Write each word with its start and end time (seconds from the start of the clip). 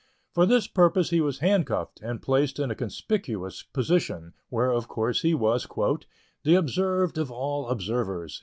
For 0.33 0.47
this 0.47 0.65
purpose 0.65 1.11
he 1.11 1.21
was 1.21 1.41
handcuffed, 1.45 2.01
and 2.01 2.23
placed 2.23 2.57
in 2.57 2.71
a 2.71 2.75
conspicuous 2.75 3.61
position, 3.61 4.33
where 4.49 4.71
of 4.71 4.87
course 4.87 5.21
he 5.21 5.35
was 5.35 5.67
"the 6.43 6.55
observed 6.55 7.19
of 7.19 7.29
all 7.29 7.67
observers." 7.69 8.39